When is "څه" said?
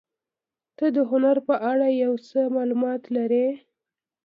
2.27-2.39